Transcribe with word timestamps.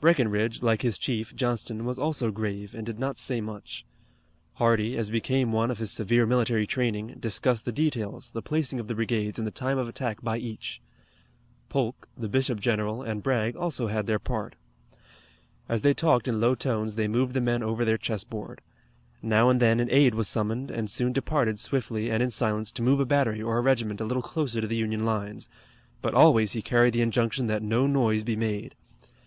Breckinridge, 0.00 0.62
like 0.62 0.80
his 0.80 0.96
chief, 0.96 1.34
Johnston, 1.36 1.84
was 1.84 1.98
also 1.98 2.30
grave 2.30 2.72
and 2.74 2.86
did 2.86 2.98
not 2.98 3.18
say 3.18 3.42
much. 3.42 3.84
Hardee, 4.54 4.96
as 4.96 5.10
became 5.10 5.52
one 5.52 5.70
of 5.70 5.76
his 5.76 5.90
severe 5.90 6.24
military 6.24 6.66
training, 6.66 7.16
discussed 7.20 7.66
the 7.66 7.72
details, 7.72 8.30
the 8.30 8.40
placing 8.40 8.80
of 8.80 8.88
the 8.88 8.94
brigades 8.94 9.38
and 9.38 9.46
the 9.46 9.50
time 9.52 9.76
of 9.76 9.86
attack 9.86 10.22
by 10.22 10.38
each. 10.38 10.80
Polk, 11.68 12.08
the 12.16 12.26
bishop 12.30 12.58
general, 12.58 13.02
and 13.02 13.22
Bragg, 13.22 13.54
also 13.54 13.88
had 13.88 14.06
their 14.06 14.18
part. 14.18 14.54
As 15.68 15.82
they 15.82 15.92
talked 15.92 16.26
in 16.26 16.40
low 16.40 16.54
tones 16.54 16.94
they 16.94 17.06
moved 17.06 17.34
the 17.34 17.42
men 17.42 17.62
over 17.62 17.84
their 17.84 17.98
chessboard. 17.98 18.62
Now 19.20 19.50
and 19.50 19.60
then 19.60 19.78
an 19.78 19.88
aide 19.90 20.14
was 20.14 20.26
summoned, 20.26 20.70
and 20.70 20.88
soon 20.88 21.12
departed 21.12 21.60
swiftly 21.60 22.10
and 22.10 22.22
in 22.22 22.30
silence 22.30 22.72
to 22.72 22.82
move 22.82 22.98
a 22.98 23.04
battery 23.04 23.42
or 23.42 23.58
a 23.58 23.60
regiment 23.60 24.00
a 24.00 24.06
little 24.06 24.22
closer 24.22 24.62
to 24.62 24.66
the 24.66 24.76
Union 24.76 25.04
lines, 25.04 25.50
but 26.00 26.14
always 26.14 26.52
he 26.52 26.62
carried 26.62 26.94
the 26.94 27.02
injunction 27.02 27.46
that 27.48 27.62
no 27.62 27.86
noise 27.86 28.24
be 28.24 28.36
made. 28.36 28.74